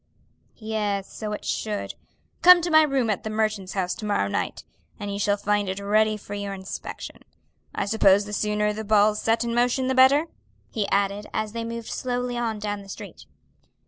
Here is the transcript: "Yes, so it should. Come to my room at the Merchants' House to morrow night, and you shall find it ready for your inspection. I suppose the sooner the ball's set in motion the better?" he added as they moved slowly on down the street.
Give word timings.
"Yes, 0.57 1.13
so 1.13 1.31
it 1.31 1.45
should. 1.45 1.93
Come 2.41 2.63
to 2.63 2.71
my 2.71 2.81
room 2.81 3.11
at 3.11 3.23
the 3.23 3.29
Merchants' 3.29 3.73
House 3.73 3.93
to 3.93 4.03
morrow 4.03 4.27
night, 4.27 4.63
and 4.99 5.13
you 5.13 5.19
shall 5.19 5.37
find 5.37 5.69
it 5.69 5.79
ready 5.79 6.17
for 6.17 6.33
your 6.33 6.53
inspection. 6.55 7.19
I 7.75 7.85
suppose 7.85 8.25
the 8.25 8.33
sooner 8.33 8.73
the 8.73 8.83
ball's 8.83 9.21
set 9.21 9.43
in 9.43 9.53
motion 9.53 9.89
the 9.89 9.93
better?" 9.93 10.25
he 10.71 10.87
added 10.89 11.27
as 11.35 11.51
they 11.51 11.63
moved 11.63 11.89
slowly 11.89 12.35
on 12.35 12.57
down 12.57 12.81
the 12.81 12.89
street. 12.89 13.27